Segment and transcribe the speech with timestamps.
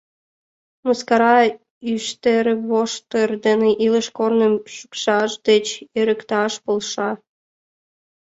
[0.85, 1.35] Мыскара
[1.93, 5.65] ӱштервоштыр дене илыш корным шӱкшак деч
[5.99, 7.09] эрыкташ полша.